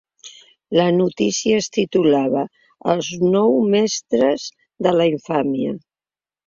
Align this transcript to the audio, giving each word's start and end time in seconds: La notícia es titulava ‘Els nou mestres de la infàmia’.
La 0.79 0.85
notícia 0.95 1.59
es 1.63 1.67
titulava 1.77 2.47
‘Els 2.95 3.13
nou 3.37 3.57
mestres 3.77 4.51
de 4.89 4.97
la 5.01 5.11
infàmia’. 5.17 5.81